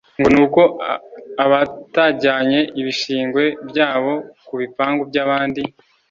[0.19, 0.61] ngo ni uko
[1.43, 4.13] abatajyanye ibishingwe byabo
[4.47, 5.61] ku bipangu by’abandi